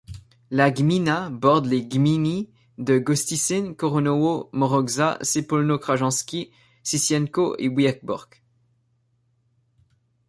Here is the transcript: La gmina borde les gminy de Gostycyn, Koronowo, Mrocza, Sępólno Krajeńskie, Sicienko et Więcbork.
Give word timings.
La 0.49 0.71
gmina 0.71 1.29
borde 1.29 1.67
les 1.67 1.85
gminy 1.85 2.49
de 2.79 2.97
Gostycyn, 2.97 3.75
Koronowo, 3.75 4.49
Mrocza, 4.51 5.19
Sępólno 5.21 5.77
Krajeńskie, 5.77 6.49
Sicienko 6.83 7.55
et 7.59 7.69
Więcbork. 7.75 8.41